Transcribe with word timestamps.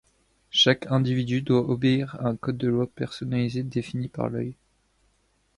Chaque 0.49 0.87
individu 0.87 1.43
doit 1.43 1.69
obéir 1.69 2.15
à 2.15 2.29
un 2.29 2.35
code 2.35 2.57
de 2.57 2.67
loi 2.67 2.87
personnalisé 2.87 3.61
défini 3.61 4.07
par 4.07 4.29
l'Œil. 4.31 4.55